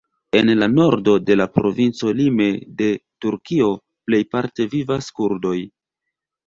[0.37, 2.49] En la nordo de la provinco lime
[2.81, 2.89] de
[3.27, 3.69] Turkio
[4.11, 5.57] plejparte vivas kurdoj.